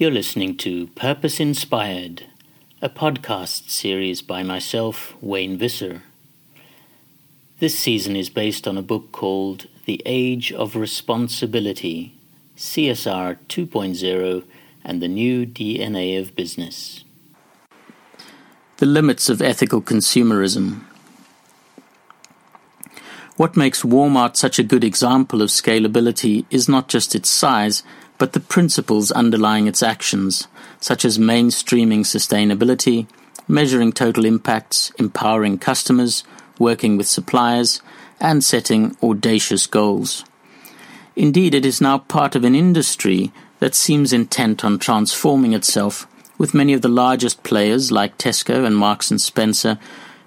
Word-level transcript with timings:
You're 0.00 0.10
listening 0.10 0.56
to 0.56 0.86
Purpose 0.86 1.38
Inspired, 1.40 2.24
a 2.80 2.88
podcast 2.88 3.68
series 3.68 4.22
by 4.22 4.42
myself, 4.42 5.14
Wayne 5.20 5.58
Visser. 5.58 6.00
This 7.58 7.78
season 7.78 8.16
is 8.16 8.30
based 8.30 8.66
on 8.66 8.78
a 8.78 8.82
book 8.82 9.12
called 9.12 9.66
The 9.84 10.00
Age 10.06 10.52
of 10.52 10.74
Responsibility 10.74 12.14
CSR 12.56 13.36
2.0 13.50 14.44
and 14.82 15.02
the 15.02 15.08
New 15.08 15.44
DNA 15.44 16.18
of 16.18 16.34
Business. 16.34 17.04
The 18.78 18.86
Limits 18.86 19.28
of 19.28 19.42
Ethical 19.42 19.82
Consumerism. 19.82 20.80
What 23.36 23.54
makes 23.54 23.82
Walmart 23.82 24.36
such 24.36 24.58
a 24.58 24.62
good 24.62 24.82
example 24.82 25.42
of 25.42 25.50
scalability 25.50 26.46
is 26.50 26.70
not 26.70 26.88
just 26.88 27.14
its 27.14 27.28
size 27.28 27.82
but 28.20 28.34
the 28.34 28.38
principles 28.40 29.10
underlying 29.10 29.66
its 29.66 29.82
actions, 29.82 30.46
such 30.78 31.06
as 31.06 31.16
mainstreaming 31.16 32.00
sustainability, 32.00 33.06
measuring 33.48 33.92
total 33.92 34.26
impacts, 34.26 34.90
empowering 34.98 35.56
customers, 35.56 36.22
working 36.58 36.98
with 36.98 37.08
suppliers, 37.08 37.80
and 38.20 38.44
setting 38.44 38.94
audacious 39.02 39.66
goals. 39.66 40.22
Indeed, 41.16 41.54
it 41.54 41.64
is 41.64 41.80
now 41.80 41.96
part 41.96 42.36
of 42.36 42.44
an 42.44 42.54
industry 42.54 43.32
that 43.58 43.74
seems 43.74 44.12
intent 44.12 44.66
on 44.66 44.78
transforming 44.78 45.54
itself, 45.54 46.06
with 46.36 46.52
many 46.52 46.74
of 46.74 46.82
the 46.82 46.88
largest 46.88 47.42
players 47.42 47.90
like 47.90 48.18
Tesco 48.18 48.66
and 48.66 48.76
Marks 48.76 49.10
and 49.10 49.18
Spencer 49.18 49.78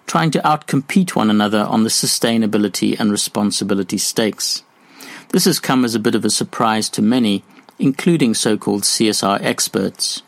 trying 0.07 0.31
to 0.31 0.39
outcompete 0.39 1.15
one 1.15 1.29
another 1.29 1.61
on 1.61 1.83
the 1.83 1.89
sustainability 1.89 2.99
and 2.99 3.11
responsibility 3.11 3.99
stakes. 3.99 4.63
This 5.29 5.45
has 5.45 5.59
come 5.59 5.85
as 5.85 5.93
a 5.93 5.99
bit 5.99 6.15
of 6.15 6.25
a 6.25 6.31
surprise 6.31 6.89
to 6.89 7.03
many, 7.03 7.43
including 7.83 8.33
so-called 8.33 8.83
CSR 8.83 9.41
experts. 9.41 10.23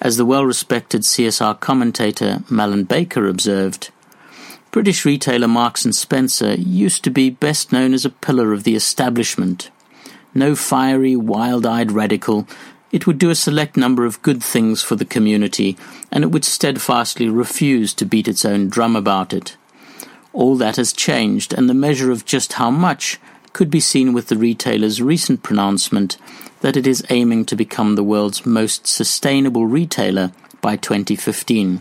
As 0.00 0.16
the 0.16 0.24
well-respected 0.24 1.02
CSR 1.02 1.60
commentator 1.60 2.42
Mallen 2.48 2.84
Baker 2.84 3.28
observed, 3.28 3.90
British 4.70 5.04
retailer 5.04 5.46
Marks 5.46 5.84
and 5.84 5.94
Spencer 5.94 6.54
used 6.54 7.04
to 7.04 7.10
be 7.10 7.28
best 7.28 7.70
known 7.70 7.92
as 7.92 8.06
a 8.06 8.10
pillar 8.10 8.54
of 8.54 8.64
the 8.64 8.74
establishment. 8.74 9.70
No 10.34 10.56
fiery, 10.56 11.16
wild-eyed 11.16 11.92
radical, 11.92 12.48
it 12.90 13.06
would 13.06 13.18
do 13.18 13.28
a 13.28 13.34
select 13.34 13.76
number 13.76 14.06
of 14.06 14.22
good 14.22 14.42
things 14.42 14.82
for 14.82 14.96
the 14.96 15.04
community, 15.04 15.76
and 16.10 16.24
it 16.24 16.30
would 16.30 16.46
steadfastly 16.46 17.28
refuse 17.28 17.92
to 17.92 18.06
beat 18.06 18.26
its 18.26 18.44
own 18.44 18.70
drum 18.70 18.96
about 18.96 19.34
it. 19.34 19.58
All 20.32 20.56
that 20.56 20.76
has 20.76 20.94
changed, 20.94 21.52
and 21.52 21.68
the 21.68 21.74
measure 21.74 22.10
of 22.10 22.24
just 22.24 22.54
how 22.54 22.70
much 22.70 23.18
could 23.56 23.70
be 23.70 23.80
seen 23.80 24.12
with 24.12 24.28
the 24.28 24.36
retailer's 24.36 25.00
recent 25.00 25.42
pronouncement 25.42 26.18
that 26.60 26.76
it 26.76 26.86
is 26.86 27.02
aiming 27.08 27.42
to 27.42 27.56
become 27.56 27.94
the 27.94 28.04
world's 28.04 28.44
most 28.44 28.86
sustainable 28.86 29.64
retailer 29.64 30.30
by 30.60 30.76
2015. 30.76 31.80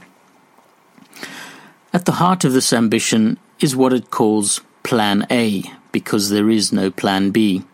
At 1.92 2.06
the 2.06 2.14
heart 2.14 2.46
of 2.46 2.53
this 2.53 2.72
ambition 2.72 3.38
is 3.59 3.76
what 3.76 3.92
it 3.92 4.09
calls 4.09 4.62
Plan 4.84 5.28
A, 5.30 5.64
because 5.92 6.30
there 6.30 6.50
is 6.50 6.72
no 6.72 6.90
Plan 6.90 7.31
B, 7.31 7.66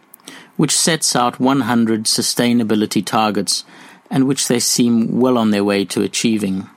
which 0.57 0.75
sets 0.75 1.15
out 1.15 1.39
100 1.39 2.05
sustainability 2.05 3.05
targets 3.05 3.63
and 4.09 4.27
which 4.27 4.47
they 4.47 4.59
seem 4.59 5.19
well 5.19 5.37
on 5.37 5.51
their 5.51 5.63
way 5.63 5.85
to 5.85 6.01
achieving. 6.01 6.67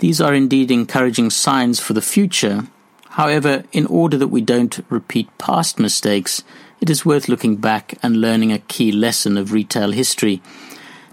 These 0.00 0.20
are 0.20 0.34
indeed 0.34 0.70
encouraging 0.70 1.30
signs 1.30 1.80
for 1.80 1.94
the 1.94 2.02
future. 2.02 2.66
However, 3.12 3.64
in 3.72 3.84
order 3.86 4.16
that 4.16 4.28
we 4.28 4.40
don't 4.40 4.80
repeat 4.88 5.36
past 5.36 5.78
mistakes, 5.78 6.42
it 6.80 6.88
is 6.88 7.04
worth 7.04 7.28
looking 7.28 7.56
back 7.56 7.98
and 8.02 8.22
learning 8.22 8.52
a 8.52 8.58
key 8.58 8.90
lesson 8.90 9.36
of 9.36 9.52
retail 9.52 9.92
history, 9.92 10.40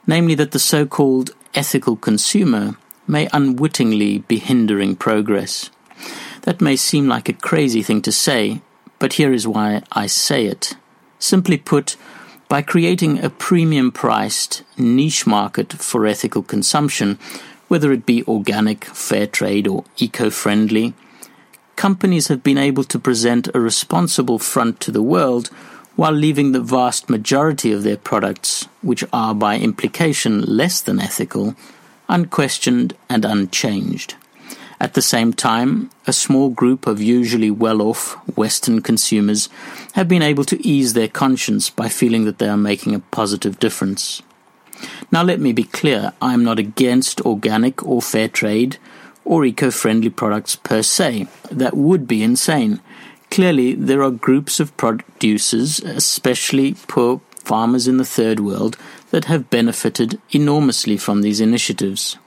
namely 0.07 0.33
that 0.35 0.51
the 0.51 0.59
so 0.59 0.85
called 0.85 1.31
ethical 1.53 1.97
consumer 1.97 2.77
may 3.05 3.27
unwittingly 3.33 4.19
be 4.19 4.37
hindering 4.37 4.95
progress. 4.95 5.71
That 6.43 6.61
may 6.61 6.77
seem 6.77 7.09
like 7.09 7.27
a 7.27 7.33
crazy 7.33 7.83
thing 7.83 8.01
to 8.03 8.13
say, 8.13 8.61
but 8.97 9.13
here 9.13 9.33
is 9.33 9.45
why 9.45 9.83
I 9.91 10.07
say 10.07 10.45
it. 10.45 10.77
Simply 11.19 11.57
put, 11.57 11.97
by 12.47 12.61
creating 12.61 13.21
a 13.21 13.29
premium 13.29 13.91
priced 13.91 14.63
niche 14.77 15.27
market 15.27 15.73
for 15.73 16.05
ethical 16.05 16.43
consumption, 16.43 17.19
whether 17.67 17.91
it 17.91 18.05
be 18.05 18.23
organic, 18.23 18.85
fair 18.85 19.27
trade, 19.27 19.67
or 19.67 19.83
eco 19.97 20.29
friendly, 20.29 20.93
companies 21.79 22.27
have 22.27 22.43
been 22.43 22.57
able 22.57 22.83
to 22.83 22.99
present 22.99 23.47
a 23.55 23.59
responsible 23.59 24.37
front 24.37 24.81
to 24.81 24.91
the 24.91 25.01
world 25.01 25.47
while 25.95 26.11
leaving 26.11 26.51
the 26.51 26.59
vast 26.59 27.09
majority 27.09 27.71
of 27.71 27.83
their 27.83 27.95
products, 27.95 28.67
which 28.81 29.05
are 29.13 29.33
by 29.33 29.57
implication 29.57 30.41
less 30.41 30.81
than 30.81 30.99
ethical, 30.99 31.55
unquestioned 32.09 32.93
and 33.07 33.23
unchanged. 33.23 34.15
At 34.81 34.93
the 34.93 35.01
same 35.01 35.31
time, 35.31 35.89
a 36.05 36.11
small 36.11 36.49
group 36.49 36.85
of 36.85 37.01
usually 37.01 37.49
well 37.49 37.81
off 37.81 38.15
Western 38.35 38.81
consumers 38.81 39.47
have 39.93 40.09
been 40.09 40.21
able 40.21 40.43
to 40.45 40.67
ease 40.67 40.91
their 40.91 41.07
conscience 41.07 41.69
by 41.69 41.87
feeling 41.87 42.25
that 42.25 42.39
they 42.39 42.49
are 42.49 42.57
making 42.57 42.93
a 42.93 42.99
positive 42.99 43.57
difference. 43.57 44.21
Now, 45.13 45.23
let 45.23 45.39
me 45.39 45.53
be 45.53 45.63
clear 45.63 46.11
I 46.21 46.33
am 46.33 46.43
not 46.43 46.59
against 46.59 47.21
organic 47.21 47.81
or 47.87 48.01
fair 48.01 48.27
trade 48.27 48.77
or 49.29 49.45
eco 49.45 49.69
friendly 49.69 50.09
products 50.09 50.55
per 50.55 50.81
se. 50.81 51.27
That 51.51 51.77
would 51.77 52.07
be 52.07 52.23
insane. 52.23 52.81
Clearly, 53.29 53.75
there 53.75 54.01
are 54.01 54.09
groups 54.09 54.59
of 54.59 54.75
producers, 54.75 55.79
especially 55.81 56.73
poor 56.87 57.21
farmers 57.35 57.87
in 57.87 57.97
the 57.97 58.05
third 58.05 58.39
world, 58.39 58.75
that 59.11 59.25
have 59.25 59.51
benefited 59.51 60.19
enormously 60.31 60.97
from 60.97 61.21
these 61.21 61.39
initiatives. 61.39 62.17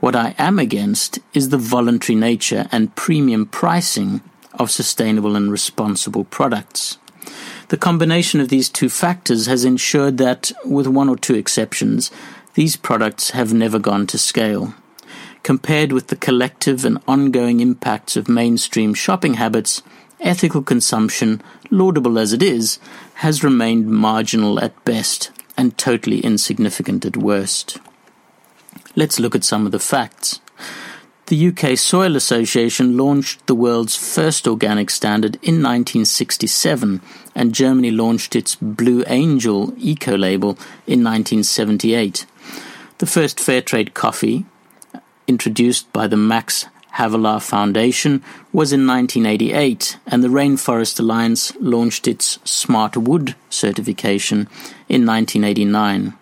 What 0.00 0.14
I 0.14 0.34
am 0.36 0.58
against 0.58 1.18
is 1.32 1.48
the 1.48 1.56
voluntary 1.56 2.14
nature 2.14 2.66
and 2.70 2.94
premium 2.94 3.46
pricing 3.46 4.20
of 4.52 4.70
sustainable 4.70 5.36
and 5.36 5.50
responsible 5.50 6.24
products. 6.24 6.98
The 7.68 7.78
combination 7.78 8.40
of 8.40 8.50
these 8.50 8.68
two 8.68 8.90
factors 8.90 9.46
has 9.46 9.64
ensured 9.64 10.18
that, 10.18 10.52
with 10.62 10.86
one 10.86 11.08
or 11.08 11.16
two 11.16 11.34
exceptions, 11.36 12.10
these 12.52 12.76
products 12.76 13.30
have 13.30 13.54
never 13.54 13.78
gone 13.78 14.06
to 14.08 14.18
scale 14.18 14.74
compared 15.44 15.92
with 15.92 16.08
the 16.08 16.16
collective 16.16 16.84
and 16.84 16.98
ongoing 17.06 17.60
impacts 17.60 18.16
of 18.16 18.28
mainstream 18.28 18.94
shopping 18.94 19.34
habits, 19.34 19.82
ethical 20.18 20.62
consumption, 20.62 21.40
laudable 21.70 22.18
as 22.18 22.32
it 22.32 22.42
is, 22.42 22.80
has 23.16 23.44
remained 23.44 23.86
marginal 23.86 24.58
at 24.58 24.84
best 24.84 25.30
and 25.56 25.76
totally 25.78 26.20
insignificant 26.20 27.04
at 27.04 27.16
worst. 27.16 27.78
Let's 28.96 29.20
look 29.20 29.34
at 29.36 29.44
some 29.44 29.66
of 29.66 29.72
the 29.72 29.78
facts. 29.78 30.40
The 31.26 31.48
UK 31.48 31.76
Soil 31.76 32.16
Association 32.16 32.96
launched 32.96 33.46
the 33.46 33.54
world's 33.54 33.96
first 33.96 34.48
organic 34.48 34.88
standard 34.88 35.36
in 35.36 35.62
1967, 35.62 37.02
and 37.34 37.54
Germany 37.54 37.90
launched 37.90 38.34
its 38.34 38.56
Blue 38.56 39.04
Angel 39.06 39.74
eco 39.78 40.16
label 40.16 40.50
in 40.86 41.04
1978. 41.04 42.24
The 42.98 43.06
first 43.06 43.40
fair 43.40 43.60
trade 43.60 43.92
coffee, 43.94 44.46
introduced 45.26 45.92
by 45.92 46.06
the 46.06 46.16
Max 46.16 46.66
Havelaar 46.94 47.42
Foundation 47.42 48.22
was 48.52 48.72
in 48.72 48.86
1988, 48.86 49.98
and 50.06 50.22
the 50.22 50.28
Rainforest 50.28 51.00
Alliance 51.00 51.52
launched 51.58 52.06
its 52.06 52.38
Smart 52.44 52.96
Wood 52.96 53.34
certification 53.50 54.48
in 54.88 55.04
1989. 55.04 56.14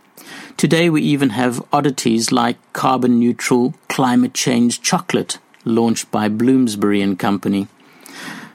Today, 0.57 0.89
we 0.89 1.03
even 1.03 1.31
have 1.31 1.63
oddities 1.73 2.33
like 2.33 2.57
carbon 2.73 3.19
neutral 3.19 3.75
climate 3.89 4.33
change 4.33 4.81
chocolate 4.81 5.39
launched 5.65 6.11
by 6.11 6.29
Bloomsbury 6.29 7.03
and 7.03 7.19
Company. 7.19 7.69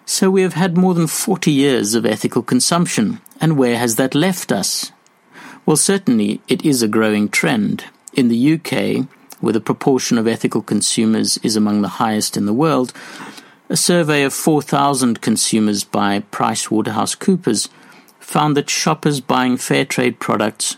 So, 0.06 0.32
we 0.32 0.42
have 0.42 0.54
had 0.54 0.78
more 0.78 0.94
than 0.94 1.08
40 1.08 1.52
years 1.52 1.94
of 1.94 2.06
ethical 2.06 2.42
consumption, 2.42 3.20
and 3.40 3.58
where 3.58 3.78
has 3.78 3.96
that 3.98 4.16
left 4.16 4.52
us? 4.52 4.92
Well, 5.66 5.78
certainly 5.78 6.42
it 6.48 6.66
is 6.66 6.82
a 6.82 6.88
growing 6.88 7.30
trend. 7.30 7.84
In 8.14 8.30
the 8.30 8.54
UK, 8.54 9.08
where 9.40 9.54
the 9.54 9.60
proportion 9.60 10.18
of 10.18 10.28
ethical 10.28 10.62
consumers 10.62 11.38
is 11.40 11.56
among 11.56 11.82
the 11.82 11.98
highest 12.00 12.38
in 12.38 12.46
the 12.46 12.54
world, 12.54 12.94
a 13.70 13.78
survey 13.78 14.24
of 14.24 14.34
4,000 14.34 15.22
consumers 15.22 15.84
by 15.84 16.22
PricewaterhouseCoopers 16.32 17.70
found 18.20 18.58
that 18.58 18.70
shoppers 18.70 19.22
buying 19.22 19.58
fair 19.58 19.86
trade 19.86 20.20
products 20.20 20.78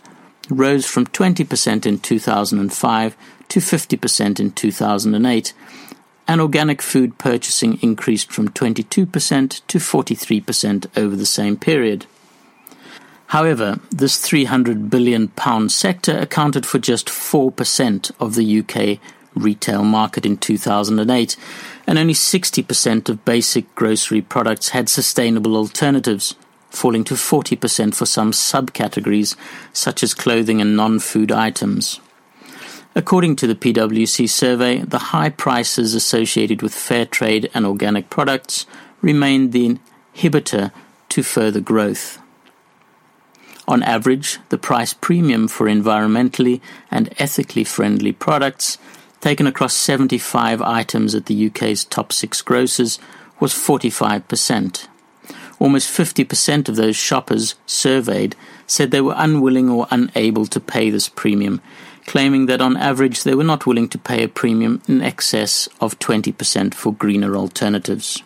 rose 0.49 0.85
from 0.85 1.05
20% 1.07 1.85
in 1.85 1.99
2005 1.99 3.17
to 3.49 3.59
50% 3.59 4.39
in 4.39 4.51
2008, 4.51 5.53
and 6.27 6.41
organic 6.41 6.81
food 6.81 7.17
purchasing 7.17 7.79
increased 7.81 8.31
from 8.31 8.49
22% 8.49 9.61
to 9.67 9.77
43% 9.77 10.85
over 10.97 11.15
the 11.15 11.25
same 11.25 11.57
period. 11.57 12.05
However, 13.29 13.79
this 13.91 14.17
300 14.17 14.89
billion 14.89 15.27
pound 15.27 15.71
sector 15.71 16.17
accounted 16.17 16.65
for 16.65 16.79
just 16.79 17.09
4% 17.09 18.11
of 18.19 18.33
the 18.33 18.59
UK 18.59 18.99
retail 19.35 19.83
market 19.83 20.25
in 20.25 20.35
2008, 20.37 21.37
and 21.85 21.99
only 21.99 22.15
60% 22.15 23.07
of 23.07 23.25
basic 23.25 23.75
grocery 23.75 24.21
products 24.21 24.69
had 24.69 24.89
sustainable 24.89 25.55
alternatives, 25.55 26.33
falling 26.71 27.03
to 27.03 27.13
40% 27.13 27.93
for 27.93 28.07
some 28.07 28.31
subcategories 28.31 29.35
such 29.73 30.01
as 30.01 30.15
clothing 30.15 30.59
and 30.59 30.75
non-food 30.75 31.31
items. 31.31 31.99
According 32.95 33.35
to 33.35 33.45
the 33.45 33.53
PwC 33.53 34.27
survey, 34.27 34.79
the 34.79 35.13
high 35.13 35.29
prices 35.29 35.93
associated 35.93 36.63
with 36.63 36.73
fair 36.73 37.05
trade 37.05 37.51
and 37.53 37.63
organic 37.63 38.09
products 38.09 38.65
remain 39.03 39.51
the 39.51 39.77
inhibitor 40.15 40.71
to 41.09 41.21
further 41.21 41.61
growth. 41.61 42.17
On 43.69 43.83
average, 43.83 44.39
the 44.49 44.57
price 44.57 44.95
premium 44.95 45.47
for 45.47 45.67
environmentally 45.67 46.59
and 46.89 47.13
ethically 47.19 47.63
friendly 47.63 48.11
products, 48.11 48.79
taken 49.21 49.45
across 49.45 49.75
75 49.75 50.59
items 50.63 51.13
at 51.13 51.27
the 51.27 51.47
UK's 51.47 51.85
top 51.85 52.11
six 52.11 52.41
grocers, 52.41 52.97
was 53.39 53.53
45%. 53.53 54.87
Almost 55.59 55.95
50% 55.95 56.67
of 56.67 56.77
those 56.77 56.95
shoppers 56.95 57.53
surveyed 57.67 58.35
said 58.65 58.89
they 58.89 59.01
were 59.01 59.13
unwilling 59.15 59.69
or 59.69 59.85
unable 59.91 60.47
to 60.47 60.59
pay 60.59 60.89
this 60.89 61.07
premium, 61.07 61.61
claiming 62.07 62.47
that 62.47 62.61
on 62.61 62.75
average 62.75 63.21
they 63.21 63.35
were 63.35 63.43
not 63.43 63.67
willing 63.67 63.89
to 63.89 63.99
pay 63.99 64.23
a 64.23 64.27
premium 64.27 64.81
in 64.87 65.03
excess 65.03 65.69
of 65.79 65.99
20% 65.99 66.73
for 66.73 66.91
greener 66.91 67.35
alternatives. 67.35 68.23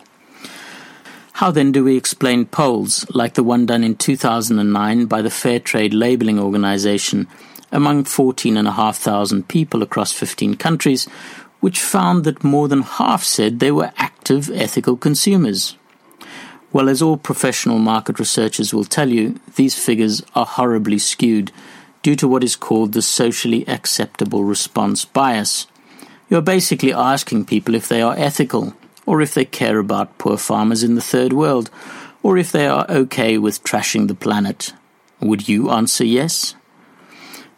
How 1.38 1.50
then 1.50 1.72
do 1.72 1.82
we 1.82 1.96
explain 1.96 2.46
polls 2.46 3.04
like 3.12 3.34
the 3.34 3.42
one 3.42 3.66
done 3.66 3.82
in 3.82 3.96
2009 3.96 5.06
by 5.06 5.20
the 5.20 5.30
Fair 5.30 5.58
Trade 5.58 5.92
Labelling 5.92 6.38
Organization 6.38 7.26
among 7.72 8.04
14,500 8.04 9.48
people 9.48 9.82
across 9.82 10.12
15 10.12 10.54
countries, 10.54 11.06
which 11.58 11.80
found 11.80 12.22
that 12.22 12.44
more 12.44 12.68
than 12.68 12.82
half 12.82 13.24
said 13.24 13.58
they 13.58 13.72
were 13.72 13.90
active 13.96 14.48
ethical 14.54 14.96
consumers? 14.96 15.76
Well, 16.72 16.88
as 16.88 17.02
all 17.02 17.16
professional 17.16 17.80
market 17.80 18.20
researchers 18.20 18.72
will 18.72 18.84
tell 18.84 19.08
you, 19.08 19.40
these 19.56 19.74
figures 19.74 20.22
are 20.36 20.46
horribly 20.46 21.00
skewed 21.00 21.50
due 22.04 22.14
to 22.14 22.28
what 22.28 22.44
is 22.44 22.54
called 22.54 22.92
the 22.92 23.02
socially 23.02 23.66
acceptable 23.66 24.44
response 24.44 25.04
bias. 25.04 25.66
You're 26.30 26.42
basically 26.42 26.92
asking 26.92 27.46
people 27.46 27.74
if 27.74 27.88
they 27.88 28.02
are 28.02 28.14
ethical 28.16 28.76
or 29.06 29.20
if 29.20 29.34
they 29.34 29.44
care 29.44 29.78
about 29.78 30.18
poor 30.18 30.36
farmers 30.36 30.82
in 30.82 30.94
the 30.94 31.00
third 31.00 31.32
world, 31.32 31.70
or 32.22 32.38
if 32.38 32.50
they 32.50 32.66
are 32.66 32.86
okay 32.88 33.38
with 33.38 33.62
trashing 33.64 34.08
the 34.08 34.14
planet. 34.14 34.72
Would 35.20 35.48
you 35.48 35.70
answer 35.70 36.04
yes? 36.04 36.54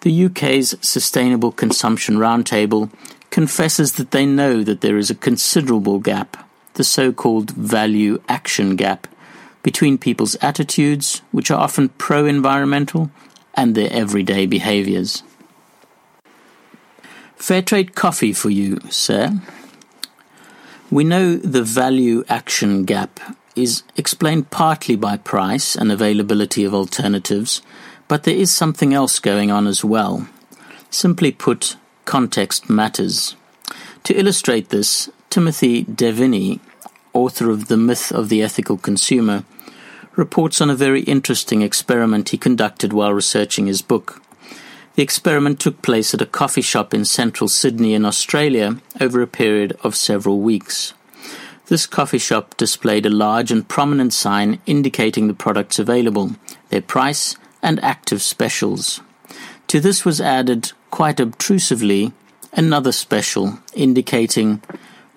The 0.01 0.27
UK's 0.27 0.75
Sustainable 0.81 1.53
Consumption 1.53 2.17
Roundtable 2.17 2.91
confesses 3.31 3.93
that 3.93 4.11
they 4.11 4.27
know 4.27 4.63
that 4.63 4.81
there 4.81 4.99
is 4.99 5.11
a 5.11 5.15
considerable 5.15 5.99
gap, 5.99 6.49
the 6.75 6.85
so 6.85 7.13
called 7.13 7.51
value 7.51 8.23
action 8.29 8.77
gap, 8.77 9.07
between 9.63 9.99
people's 9.99 10.37
attitudes, 10.43 11.23
which 11.33 11.51
are 11.51 11.61
often 11.61 11.89
pro 11.91 12.25
environmental, 12.25 13.11
and 13.55 13.75
their 13.75 13.93
everyday 13.93 14.47
behaviours. 14.47 15.23
Fairtrade 17.39 17.95
coffee 17.95 18.33
for 18.33 18.51
you, 18.51 18.79
sir. 18.91 19.41
We 20.91 21.03
know 21.03 21.37
the 21.37 21.65
value 21.65 22.23
action 22.29 22.85
gap 22.85 23.19
is 23.57 23.83
explained 23.97 24.51
partly 24.51 24.95
by 24.95 25.17
price 25.17 25.75
and 25.75 25.91
availability 25.91 26.65
of 26.65 26.75
alternatives, 26.75 27.61
but 28.07 28.23
there 28.23 28.37
is 28.37 28.53
something 28.53 28.95
else 28.95 29.19
going 29.19 29.51
on 29.51 29.67
as 29.67 29.85
well. 29.85 30.29
Simply 30.89 31.33
put, 31.33 31.77
context 32.05 32.71
matters. 32.71 33.35
To 34.05 34.15
illustrate 34.15 34.69
this, 34.69 35.11
Timothy 35.29 35.85
Devinney, 35.85 36.61
author 37.13 37.51
of 37.51 37.67
The 37.67 37.77
Myth 37.77 38.13
of 38.13 38.29
the 38.29 38.41
Ethical 38.41 38.79
Consumer, 38.79 39.43
reports 40.15 40.61
on 40.61 40.71
a 40.71 40.77
very 40.77 41.03
interesting 41.03 41.63
experiment 41.63 42.29
he 42.29 42.39
conducted 42.39 42.93
while 42.93 43.13
researching 43.13 43.67
his 43.67 43.83
book. 43.83 44.23
The 44.97 45.03
experiment 45.03 45.61
took 45.61 45.83
place 45.83 46.15
at 46.15 46.23
a 46.23 46.27
coffee 46.27 46.63
shop 46.63 46.95
in 46.95 47.05
central 47.05 47.49
Sydney 47.49 47.93
in 47.93 48.07
Australia 48.07 48.79
over 48.99 49.21
a 49.21 49.27
period 49.27 49.79
of 49.85 49.95
several 49.95 50.41
weeks. 50.41 50.95
This 51.67 51.87
coffee 51.87 52.19
shop 52.19 52.57
displayed 52.57 53.05
a 53.05 53.11
large 53.11 53.51
and 53.51 53.69
prominent 53.69 54.15
sign 54.15 54.59
indicating 54.65 55.29
the 55.29 55.35
products 55.35 55.79
available, 55.79 56.37
their 56.71 56.81
price, 56.81 57.37
and 57.63 57.83
active 57.85 58.23
specials. 58.23 59.03
To 59.67 59.81
this 59.81 60.07
was 60.07 60.19
added, 60.19 60.73
quite 60.91 61.21
obtrusively, 61.21 62.13
another 62.55 62.93
special 62.93 63.59
indicating 63.75 64.63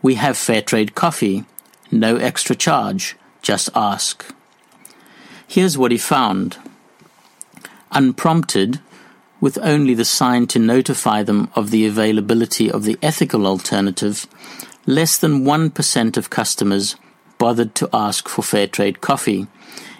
we 0.01 0.15
have 0.15 0.37
fair 0.37 0.61
trade 0.61 0.93
coffee, 0.93 1.45
no 1.89 2.17
extra 2.17 2.55
charge, 2.55 3.15
just 3.41 3.69
ask. 3.75 4.25
Here's 5.47 5.77
what 5.77 5.91
he 5.91 5.97
found. 5.97 6.57
Unprompted, 7.93 8.81
with 9.41 9.57
only 9.61 9.93
the 9.93 10.05
sign 10.05 10.47
to 10.47 10.59
notify 10.59 11.23
them 11.23 11.49
of 11.55 11.71
the 11.71 11.85
availability 11.85 12.69
of 12.69 12.83
the 12.83 12.97
ethical 13.01 13.47
alternative, 13.47 14.27
less 14.85 15.17
than 15.17 15.45
1% 15.45 16.17
of 16.17 16.29
customers 16.29 16.95
bothered 17.37 17.73
to 17.75 17.89
ask 17.93 18.27
for 18.27 18.41
fair 18.41 18.67
trade 18.67 19.01
coffee, 19.01 19.47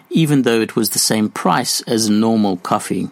even 0.10 0.42
though 0.42 0.62
it 0.62 0.76
was 0.76 0.90
the 0.90 1.00
same 1.00 1.30
price 1.30 1.82
as 1.82 2.10
normal 2.10 2.58
coffee. 2.58 3.10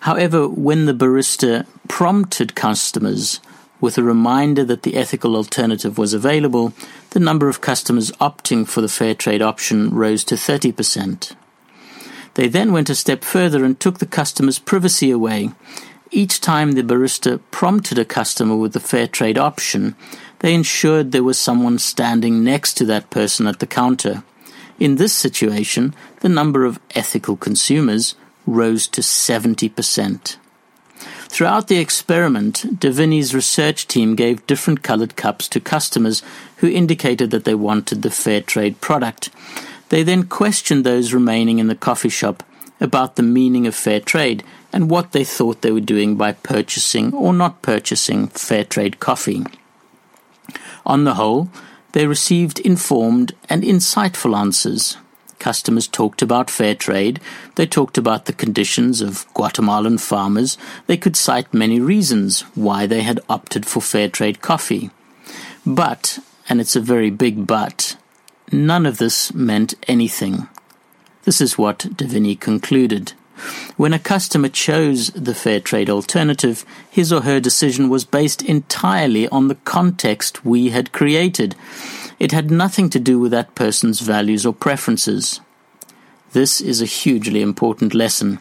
However, 0.00 0.48
when 0.48 0.86
the 0.86 0.94
barista 0.94 1.66
prompted 1.88 2.54
customers 2.54 3.40
with 3.80 3.98
a 3.98 4.02
reminder 4.02 4.64
that 4.64 4.82
the 4.82 4.96
ethical 4.96 5.36
alternative 5.36 5.98
was 5.98 6.14
available, 6.14 6.72
the 7.10 7.20
number 7.20 7.48
of 7.48 7.60
customers 7.60 8.10
opting 8.12 8.66
for 8.66 8.80
the 8.80 8.88
fair 8.88 9.14
trade 9.14 9.42
option 9.42 9.90
rose 9.90 10.24
to 10.24 10.34
30%. 10.34 11.34
They 12.36 12.48
then 12.48 12.72
went 12.72 12.90
a 12.90 12.94
step 12.94 13.24
further 13.24 13.64
and 13.64 13.80
took 13.80 13.98
the 13.98 14.06
customer's 14.06 14.58
privacy 14.58 15.10
away. 15.10 15.50
Each 16.10 16.38
time 16.38 16.72
the 16.72 16.82
barista 16.82 17.40
prompted 17.50 17.98
a 17.98 18.04
customer 18.04 18.56
with 18.56 18.74
the 18.74 18.80
fair 18.80 19.06
trade 19.06 19.38
option, 19.38 19.96
they 20.40 20.54
ensured 20.54 21.12
there 21.12 21.24
was 21.24 21.38
someone 21.38 21.78
standing 21.78 22.44
next 22.44 22.74
to 22.74 22.84
that 22.84 23.08
person 23.08 23.46
at 23.46 23.58
the 23.58 23.66
counter. 23.66 24.22
In 24.78 24.96
this 24.96 25.14
situation, 25.14 25.94
the 26.20 26.28
number 26.28 26.66
of 26.66 26.78
ethical 26.94 27.38
consumers 27.38 28.14
rose 28.46 28.86
to 28.88 29.00
70%. 29.00 30.36
Throughout 31.28 31.68
the 31.68 31.78
experiment, 31.78 32.78
Devinney's 32.78 33.34
research 33.34 33.88
team 33.88 34.14
gave 34.14 34.46
different 34.46 34.82
colored 34.82 35.16
cups 35.16 35.48
to 35.48 35.60
customers 35.60 36.22
who 36.58 36.68
indicated 36.68 37.30
that 37.30 37.44
they 37.44 37.54
wanted 37.54 38.02
the 38.02 38.10
fair 38.10 38.42
trade 38.42 38.82
product. 38.82 39.30
They 39.88 40.02
then 40.02 40.24
questioned 40.24 40.84
those 40.84 41.14
remaining 41.14 41.58
in 41.58 41.68
the 41.68 41.74
coffee 41.74 42.08
shop 42.08 42.42
about 42.80 43.16
the 43.16 43.22
meaning 43.22 43.66
of 43.66 43.74
fair 43.74 44.00
trade 44.00 44.42
and 44.72 44.90
what 44.90 45.12
they 45.12 45.24
thought 45.24 45.62
they 45.62 45.72
were 45.72 45.80
doing 45.80 46.16
by 46.16 46.32
purchasing 46.32 47.14
or 47.14 47.32
not 47.32 47.62
purchasing 47.62 48.28
fair 48.28 48.64
trade 48.64 49.00
coffee. 49.00 49.44
On 50.84 51.04
the 51.04 51.14
whole, 51.14 51.48
they 51.92 52.06
received 52.06 52.58
informed 52.60 53.34
and 53.48 53.62
insightful 53.62 54.36
answers. 54.36 54.98
Customers 55.38 55.86
talked 55.86 56.22
about 56.22 56.50
fair 56.50 56.74
trade. 56.74 57.20
They 57.56 57.66
talked 57.66 57.98
about 57.98 58.26
the 58.26 58.32
conditions 58.32 59.00
of 59.00 59.26
Guatemalan 59.34 59.98
farmers. 59.98 60.58
They 60.86 60.96
could 60.96 61.16
cite 61.16 61.52
many 61.52 61.80
reasons 61.80 62.40
why 62.54 62.86
they 62.86 63.02
had 63.02 63.20
opted 63.28 63.66
for 63.66 63.80
fair 63.80 64.08
trade 64.08 64.40
coffee. 64.40 64.90
But, 65.64 66.18
and 66.48 66.60
it's 66.60 66.76
a 66.76 66.80
very 66.80 67.10
big 67.10 67.46
but, 67.46 67.95
None 68.52 68.86
of 68.86 68.98
this 68.98 69.34
meant 69.34 69.74
anything. 69.88 70.48
This 71.24 71.40
is 71.40 71.58
what 71.58 71.78
Devinney 71.96 72.38
concluded. 72.38 73.12
When 73.76 73.92
a 73.92 73.98
customer 73.98 74.48
chose 74.48 75.08
the 75.10 75.34
fair 75.34 75.60
trade 75.60 75.90
alternative, 75.90 76.64
his 76.88 77.12
or 77.12 77.22
her 77.22 77.40
decision 77.40 77.88
was 77.88 78.04
based 78.04 78.42
entirely 78.42 79.28
on 79.28 79.48
the 79.48 79.56
context 79.56 80.44
we 80.44 80.70
had 80.70 80.92
created. 80.92 81.54
It 82.18 82.32
had 82.32 82.50
nothing 82.50 82.88
to 82.90 83.00
do 83.00 83.18
with 83.18 83.32
that 83.32 83.54
person's 83.54 84.00
values 84.00 84.46
or 84.46 84.54
preferences. 84.54 85.40
This 86.32 86.60
is 86.60 86.80
a 86.80 86.86
hugely 86.86 87.42
important 87.42 87.94
lesson. 87.94 88.38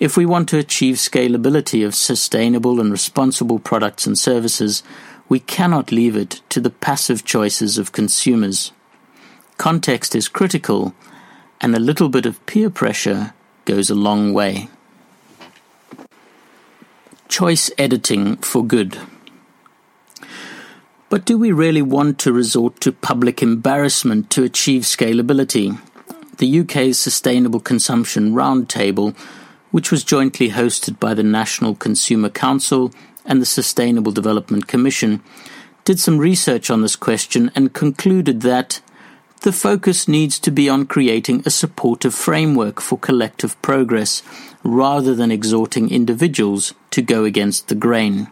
If 0.00 0.16
we 0.16 0.24
want 0.24 0.48
to 0.50 0.58
achieve 0.58 0.96
scalability 0.96 1.84
of 1.84 1.94
sustainable 1.94 2.80
and 2.80 2.90
responsible 2.90 3.58
products 3.58 4.06
and 4.06 4.18
services, 4.18 4.82
we 5.28 5.40
cannot 5.40 5.92
leave 5.92 6.16
it 6.16 6.40
to 6.50 6.60
the 6.60 6.70
passive 6.70 7.24
choices 7.24 7.76
of 7.76 7.92
consumers. 7.92 8.72
Context 9.58 10.14
is 10.14 10.28
critical, 10.28 10.94
and 11.60 11.74
a 11.74 11.80
little 11.80 12.08
bit 12.08 12.26
of 12.26 12.44
peer 12.46 12.70
pressure 12.70 13.34
goes 13.64 13.90
a 13.90 13.94
long 13.94 14.32
way. 14.32 14.68
Choice 17.26 17.68
editing 17.76 18.36
for 18.36 18.64
good. 18.64 18.98
But 21.10 21.24
do 21.24 21.36
we 21.36 21.50
really 21.50 21.82
want 21.82 22.20
to 22.20 22.32
resort 22.32 22.80
to 22.82 22.92
public 22.92 23.42
embarrassment 23.42 24.30
to 24.30 24.44
achieve 24.44 24.82
scalability? 24.82 25.76
The 26.36 26.60
UK's 26.60 26.98
Sustainable 27.00 27.60
Consumption 27.60 28.34
Roundtable, 28.34 29.16
which 29.72 29.90
was 29.90 30.04
jointly 30.04 30.50
hosted 30.50 31.00
by 31.00 31.14
the 31.14 31.24
National 31.24 31.74
Consumer 31.74 32.28
Council 32.28 32.92
and 33.24 33.42
the 33.42 33.46
Sustainable 33.46 34.12
Development 34.12 34.68
Commission, 34.68 35.20
did 35.84 35.98
some 35.98 36.18
research 36.18 36.70
on 36.70 36.82
this 36.82 36.94
question 36.94 37.50
and 37.56 37.72
concluded 37.72 38.42
that 38.42 38.80
the 39.40 39.52
focus 39.52 40.08
needs 40.08 40.38
to 40.40 40.50
be 40.50 40.68
on 40.68 40.86
creating 40.86 41.42
a 41.44 41.50
supportive 41.50 42.14
framework 42.14 42.80
for 42.80 42.98
collective 42.98 43.60
progress 43.62 44.22
rather 44.64 45.14
than 45.14 45.30
exhorting 45.30 45.90
individuals 45.90 46.74
to 46.90 47.02
go 47.02 47.24
against 47.24 47.68
the 47.68 47.74
grain. 47.74 48.28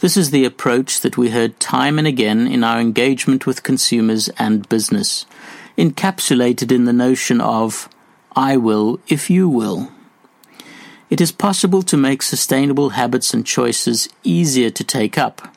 This 0.00 0.16
is 0.16 0.30
the 0.30 0.44
approach 0.44 1.00
that 1.00 1.18
we 1.18 1.30
heard 1.30 1.60
time 1.60 1.98
and 1.98 2.06
again 2.06 2.46
in 2.46 2.64
our 2.64 2.80
engagement 2.80 3.46
with 3.46 3.62
consumers 3.62 4.28
and 4.38 4.68
business, 4.68 5.26
encapsulated 5.76 6.72
in 6.72 6.86
the 6.86 6.92
notion 6.92 7.40
of, 7.40 7.88
I 8.34 8.56
will 8.56 9.00
if 9.08 9.28
you 9.28 9.48
will. 9.48 9.90
It 11.10 11.20
is 11.20 11.32
possible 11.32 11.82
to 11.82 11.96
make 11.96 12.22
sustainable 12.22 12.90
habits 12.90 13.34
and 13.34 13.44
choices 13.44 14.08
easier 14.22 14.70
to 14.70 14.84
take 14.84 15.18
up 15.18 15.49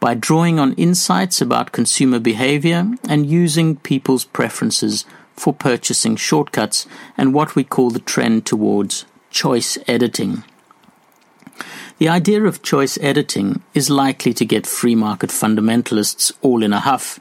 by 0.00 0.14
drawing 0.14 0.58
on 0.58 0.72
insights 0.72 1.40
about 1.40 1.72
consumer 1.72 2.18
behavior 2.18 2.90
and 3.08 3.30
using 3.30 3.76
people's 3.76 4.24
preferences 4.24 5.04
for 5.36 5.52
purchasing 5.52 6.16
shortcuts 6.16 6.86
and 7.16 7.34
what 7.34 7.54
we 7.54 7.62
call 7.62 7.90
the 7.90 8.00
trend 8.00 8.46
towards 8.46 9.04
choice 9.30 9.78
editing. 9.86 10.42
The 11.98 12.08
idea 12.08 12.42
of 12.44 12.62
choice 12.62 12.98
editing 13.02 13.62
is 13.74 13.90
likely 13.90 14.32
to 14.32 14.44
get 14.46 14.66
free 14.66 14.94
market 14.94 15.28
fundamentalists 15.28 16.32
all 16.40 16.62
in 16.62 16.72
a 16.72 16.80
huff, 16.80 17.20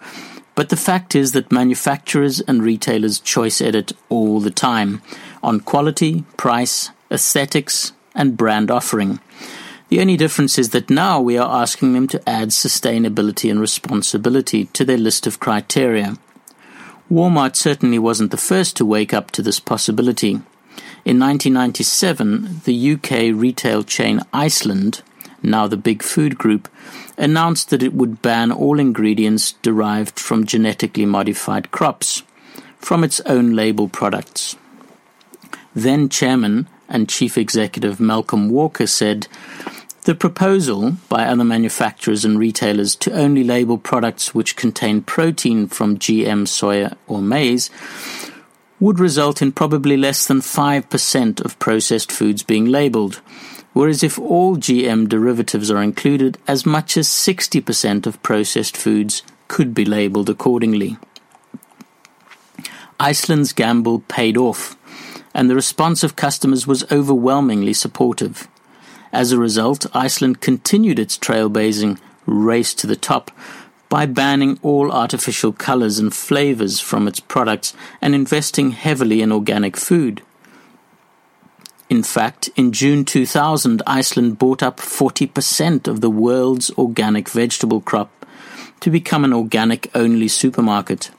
but 0.56 0.70
the 0.70 0.78
fact 0.78 1.16
is 1.16 1.34
that 1.34 1.52
manufacturers 1.52 2.40
and 2.42 2.64
retailers 2.64 3.20
choice 3.20 3.62
edit 3.62 3.92
all 4.08 4.40
the 4.40 4.52
time 4.52 5.02
on 5.44 5.60
quality, 5.60 6.24
price, 6.38 6.92
aesthetics, 7.12 7.92
and 8.16 8.38
brand 8.38 8.72
offering. 8.72 9.20
The 9.90 10.00
only 10.00 10.18
difference 10.18 10.60
is 10.60 10.70
that 10.70 10.92
now 10.92 11.20
we 11.20 11.36
are 11.38 11.62
asking 11.62 11.94
them 11.94 12.08
to 12.10 12.30
add 12.30 12.50
sustainability 12.50 13.50
and 13.50 13.60
responsibility 13.60 14.66
to 14.66 14.86
their 14.86 15.00
list 15.00 15.26
of 15.26 15.40
criteria. 15.40 16.18
Walmart 17.12 17.56
certainly 17.56 17.98
wasn't 17.98 18.30
the 18.30 18.38
first 18.38 18.78
to 18.78 18.86
wake 18.86 19.16
up 19.16 19.32
to 19.32 19.42
this 19.42 19.60
possibility. 19.60 20.42
In 21.06 21.20
1997, 21.20 22.62
the 22.66 22.92
UK 22.94 23.34
retail 23.34 23.84
chain 23.84 24.22
Iceland, 24.32 25.02
now 25.42 25.66
the 25.66 25.76
Big 25.76 26.04
Food 26.04 26.38
Group, 26.38 26.70
announced 27.18 27.72
that 27.72 27.82
it 27.82 27.94
would 27.94 28.22
ban 28.22 28.52
all 28.52 28.80
ingredients 28.80 29.54
derived 29.64 30.20
from 30.20 30.46
genetically 30.46 31.08
modified 31.08 31.72
crops 31.72 32.22
from 32.78 33.04
its 33.04 33.22
own 33.22 33.56
label 33.56 33.90
products. 33.90 34.56
Then 35.74 36.10
Chairman 36.10 36.68
and 36.88 37.10
Chief 37.10 37.40
Executive 37.40 38.00
Malcolm 38.00 38.50
Walker 38.50 38.88
said, 38.88 39.28
the 40.04 40.16
proposal 40.16 40.94
by 41.10 41.26
other 41.26 41.44
manufacturers 41.44 42.24
and 42.24 42.40
retailers 42.40 42.96
to 42.96 43.12
only 43.12 43.44
label 43.44 43.78
products 43.78 44.34
which 44.34 44.56
contain 44.56 45.02
protein 45.02 45.68
from 45.68 45.98
GM 45.98 46.48
soya 46.48 46.96
or 47.08 47.22
maize 47.22 47.70
would 48.80 49.00
result 49.00 49.42
in 49.42 49.52
probably 49.52 49.98
less 49.98 50.26
than 50.26 50.40
5% 50.40 51.44
of 51.44 51.60
processed 51.60 52.12
foods 52.12 52.44
being 52.44 52.66
labeled, 52.66 53.22
whereas 53.74 54.04
if 54.04 54.18
all 54.18 54.56
GM 54.56 55.10
derivatives 55.10 55.70
are 55.70 55.84
included, 55.84 56.38
as 56.48 56.66
much 56.66 56.96
as 56.96 57.08
60% 57.08 58.06
of 58.06 58.24
processed 58.24 58.78
foods 58.78 59.22
could 59.50 59.74
be 59.74 59.84
labeled 59.84 60.30
accordingly. 60.30 60.98
Iceland's 63.00 63.54
gamble 63.54 64.00
paid 64.08 64.38
off, 64.38 64.78
and 65.34 65.50
the 65.50 65.56
response 65.56 66.04
of 66.04 66.16
customers 66.16 66.66
was 66.66 66.90
overwhelmingly 66.92 67.74
supportive. 67.74 68.48
As 69.12 69.32
a 69.32 69.40
result, 69.40 69.86
Iceland 69.94 70.42
continued 70.42 71.00
its 71.00 71.18
trailblazing 71.18 72.00
race 72.26 72.74
to 72.76 72.88
the 72.88 72.96
top 72.96 73.32
by 73.90 74.06
banning 74.06 74.60
all 74.62 74.92
artificial 74.92 75.52
colors 75.52 75.98
and 75.98 76.14
flavors 76.14 76.80
from 76.80 77.08
its 77.08 77.20
products 77.20 77.74
and 78.02 78.14
investing 78.14 78.72
heavily 78.72 79.22
in 79.22 79.32
organic 79.32 79.76
food. 79.76 80.22
In 81.90 82.04
fact, 82.04 82.52
in 82.56 82.72
June 82.72 83.04
2000, 83.04 83.82
Iceland 83.88 84.38
bought 84.38 84.62
up 84.62 84.78
40% 84.78 85.88
of 85.88 86.02
the 86.02 86.10
world's 86.12 86.70
organic 86.78 87.28
vegetable 87.30 87.82
crop 87.82 88.12
to 88.82 88.92
become 88.92 89.26
an 89.26 89.34
organic 89.34 89.90
only 89.96 90.28
supermarket. 90.28 91.10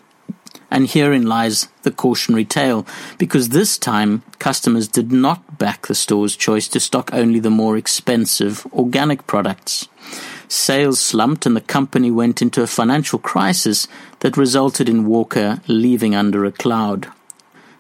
And 0.71 0.89
herein 0.89 1.27
lies 1.27 1.69
the 1.83 1.91
cautionary 1.91 2.45
tale, 2.45 2.87
because 3.19 3.49
this 3.49 3.77
time 3.77 4.23
customers 4.39 4.87
did 4.87 5.11
not 5.11 5.59
back 5.59 5.87
the 5.87 5.95
store's 5.95 6.37
choice 6.37 6.69
to 6.69 6.81
stock 6.81 7.11
only 7.12 7.41
the 7.41 7.50
more 7.50 7.77
expensive 7.77 8.67
organic 8.73 9.27
products. 9.27 9.89
Sales 10.49 10.99
slumped 10.99 11.47
and 11.47 11.57
the 11.57 11.61
company 11.61 12.11
went 12.11 12.43
into 12.43 12.62
a 12.62 12.67
financial 12.67 13.19
crisis 13.19 13.87
that 14.21 14.37
resulted 14.37 14.89
in 14.89 15.07
Walker 15.07 15.61
leaving 15.69 16.15
under 16.15 16.45
a 16.45 16.53
cloud. 16.53 17.09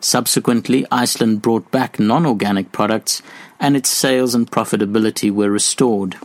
Subsequently, 0.00 0.86
Iceland 0.90 1.42
brought 1.42 1.70
back 1.70 1.98
non 2.00 2.24
organic 2.24 2.72
products 2.72 3.22
and 3.58 3.76
its 3.76 3.90
sales 3.90 4.34
and 4.34 4.50
profitability 4.50 5.30
were 5.30 5.50
restored. 5.50 6.16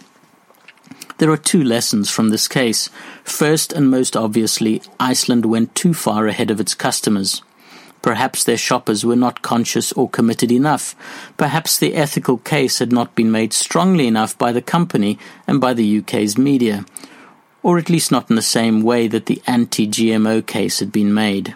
There 1.17 1.31
are 1.31 1.37
two 1.37 1.63
lessons 1.63 2.09
from 2.09 2.29
this 2.29 2.47
case. 2.47 2.89
First 3.23 3.71
and 3.71 3.89
most 3.89 4.17
obviously, 4.17 4.81
Iceland 4.99 5.45
went 5.45 5.73
too 5.73 5.93
far 5.93 6.27
ahead 6.27 6.51
of 6.51 6.59
its 6.59 6.73
customers. 6.73 7.41
Perhaps 8.01 8.43
their 8.43 8.57
shoppers 8.57 9.05
were 9.05 9.15
not 9.15 9.41
conscious 9.41 9.91
or 9.93 10.09
committed 10.09 10.51
enough. 10.51 10.93
Perhaps 11.37 11.79
the 11.79 11.95
ethical 11.95 12.37
case 12.37 12.79
had 12.79 12.91
not 12.91 13.15
been 13.15 13.31
made 13.31 13.53
strongly 13.53 14.07
enough 14.07 14.37
by 14.37 14.51
the 14.51 14.61
company 14.61 15.17
and 15.47 15.59
by 15.59 15.73
the 15.73 15.99
UK's 15.99 16.37
media, 16.37 16.85
or 17.63 17.79
at 17.79 17.89
least 17.89 18.11
not 18.11 18.29
in 18.29 18.35
the 18.35 18.41
same 18.43 18.83
way 18.83 19.07
that 19.07 19.25
the 19.25 19.41
anti 19.47 19.87
GMO 19.87 20.45
case 20.45 20.79
had 20.79 20.91
been 20.91 21.13
made. 21.13 21.55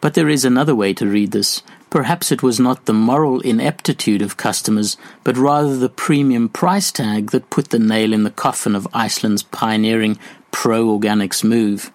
But 0.00 0.14
there 0.14 0.28
is 0.28 0.44
another 0.44 0.74
way 0.74 0.92
to 0.94 1.06
read 1.06 1.30
this. 1.30 1.62
Perhaps 1.90 2.30
it 2.30 2.42
was 2.42 2.60
not 2.60 2.86
the 2.86 2.92
moral 2.92 3.40
ineptitude 3.40 4.22
of 4.22 4.36
customers, 4.36 4.96
but 5.24 5.36
rather 5.36 5.76
the 5.76 5.88
premium 5.88 6.48
price 6.48 6.92
tag 6.92 7.32
that 7.32 7.50
put 7.50 7.70
the 7.70 7.80
nail 7.80 8.12
in 8.12 8.22
the 8.22 8.30
coffin 8.30 8.76
of 8.76 8.86
Iceland's 8.94 9.42
pioneering 9.42 10.16
pro 10.52 10.86
organics 10.86 11.42
move. 11.42 11.90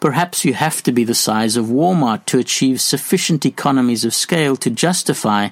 Perhaps 0.00 0.44
you 0.44 0.54
have 0.54 0.82
to 0.82 0.92
be 0.92 1.04
the 1.04 1.14
size 1.14 1.56
of 1.56 1.66
Walmart 1.66 2.24
to 2.26 2.38
achieve 2.38 2.80
sufficient 2.80 3.44
economies 3.44 4.04
of 4.04 4.14
scale 4.14 4.56
to 4.56 4.70
justify 4.70 5.50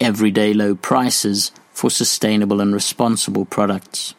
everyday 0.00 0.54
low 0.54 0.74
prices 0.74 1.52
for 1.72 1.90
sustainable 1.90 2.60
and 2.60 2.74
responsible 2.74 3.44
products. 3.44 4.14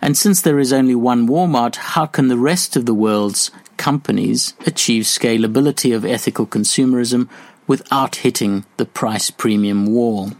And 0.00 0.16
since 0.16 0.42
there 0.42 0.58
is 0.58 0.72
only 0.72 0.96
one 0.96 1.28
Walmart, 1.28 1.76
how 1.76 2.06
can 2.06 2.26
the 2.26 2.36
rest 2.36 2.74
of 2.74 2.86
the 2.86 2.94
world's 2.94 3.52
companies 3.76 4.54
achieve 4.66 5.04
scalability 5.04 5.94
of 5.94 6.04
ethical 6.04 6.46
consumerism 6.46 7.28
without 7.66 8.16
hitting 8.16 8.64
the 8.76 8.84
price 8.84 9.30
premium 9.30 9.86
wall. 9.86 10.32